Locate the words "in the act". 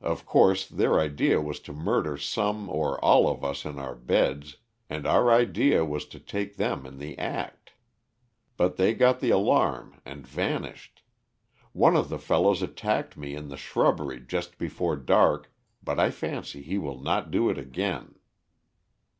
6.84-7.74